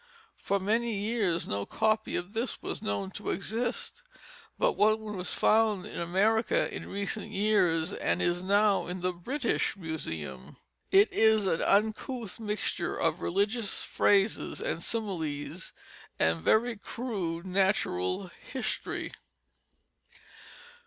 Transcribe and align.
For 0.41 0.59
many 0.59 0.95
years 0.99 1.47
no 1.47 1.63
copy 1.67 2.15
of 2.15 2.33
this 2.33 2.59
was 2.59 2.81
known 2.81 3.11
to 3.11 3.29
exist, 3.29 4.01
but 4.57 4.71
one 4.71 4.99
was 5.15 5.35
found 5.35 5.85
in 5.85 5.99
America 5.99 6.73
in 6.73 6.89
recent 6.89 7.27
years, 7.29 7.93
and 7.93 8.19
is 8.19 8.41
now 8.41 8.87
in 8.87 9.01
the 9.01 9.13
British 9.13 9.77
Museum. 9.77 10.57
It 10.89 11.13
is 11.13 11.45
an 11.45 11.61
uncouth 11.61 12.39
mixture 12.39 12.97
of 12.97 13.21
religious 13.21 13.83
phrases 13.83 14.59
and 14.59 14.81
similes 14.81 15.71
and 16.17 16.41
very 16.41 16.77
crude 16.77 17.45
natural 17.45 18.31
history. 18.51 19.11